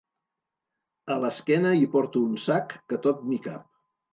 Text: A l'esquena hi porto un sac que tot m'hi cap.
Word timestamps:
A 1.15 1.17
l'esquena 1.25 1.75
hi 1.81 1.85
porto 1.97 2.25
un 2.31 2.35
sac 2.47 2.77
que 2.89 3.01
tot 3.07 3.25
m'hi 3.29 3.43
cap. 3.49 3.71